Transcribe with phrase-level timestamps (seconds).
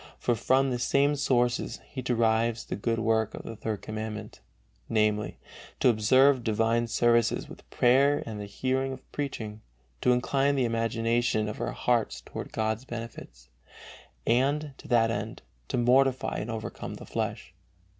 [0.17, 4.41] From the same source he derives the good work of the Third Commandment,
[4.89, 5.37] namely,
[5.79, 9.61] "to observe divine services with prayer and the hearing of preaching,
[10.01, 13.49] to incline the imagination of our hearts toward God's benefits,
[14.25, 17.53] and, to that end, to mortify and overcome the flesh."